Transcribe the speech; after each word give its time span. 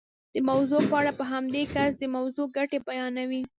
د 0.35 0.37
موضوع 0.49 0.81
په 0.89 0.95
اړه 0.99 1.11
په 1.19 1.23
همدې 1.31 1.63
کس 1.73 1.91
د 1.99 2.03
موضوع 2.15 2.45
ګټې 2.57 2.79
بیانوئ. 2.87 3.41